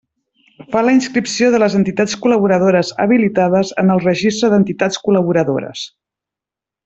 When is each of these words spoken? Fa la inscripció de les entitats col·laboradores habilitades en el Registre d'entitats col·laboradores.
Fa 0.75 0.81
la 0.85 0.93
inscripció 0.99 1.49
de 1.55 1.59
les 1.63 1.75
entitats 1.79 2.15
col·laboradores 2.23 2.91
habilitades 3.05 3.73
en 3.83 3.95
el 3.97 4.03
Registre 4.07 4.51
d'entitats 4.55 5.03
col·laboradores. 5.09 5.85